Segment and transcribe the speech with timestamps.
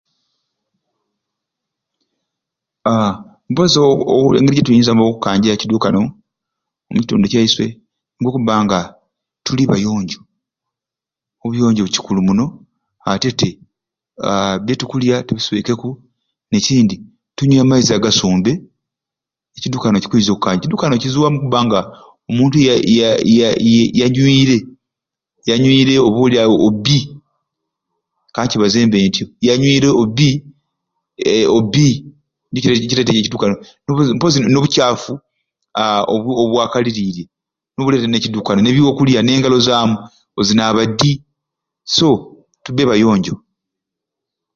[2.91, 3.09] Aa
[3.51, 4.93] mpozi obu obu engeri gyetuyinza
[5.55, 6.01] ekidukano
[6.89, 7.65] omukitundu kyaiswe
[8.17, 8.79] nikwo okubba nga
[9.45, 10.19] tuli bayonjo
[11.43, 12.45] obuyonjo kikulu muno
[13.11, 13.49] ate te
[14.65, 15.89] byetukulya tubiswekeku
[16.49, 16.95] ne kindi
[17.35, 18.51] tunywe amaizi agasumbe
[19.57, 21.79] ekidukano kikwiiza kukanga ekidukano okubbanga
[22.29, 24.57] omuntu yayi yayi yayi yajwiire
[25.49, 26.99] yanywiire oba olyawo o bbi
[28.33, 30.29] ka nkibaze mbe ntyo yanywiire obbi
[31.31, 31.87] ee obbi
[32.53, 33.55] nikire nikireeta ekidukano
[34.17, 35.13] mpozi nobucaafu
[35.79, 37.23] aa obwaka obwakaliriirye
[37.73, 39.95] nibyo bikuleeta e kidukano nebyokulya ne ngalo zaamu
[40.39, 41.11] ozinaaba ddi
[41.97, 42.07] so
[42.63, 43.35] tubbe bayonjo.